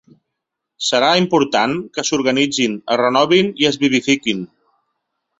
Serà 0.85 1.09
important 1.23 1.75
que 1.97 2.05
s’organitzin, 2.09 2.77
es 2.95 2.99
renovin 3.01 3.51
i 3.65 3.69
es 3.71 3.77
vivifiquin. 3.83 4.41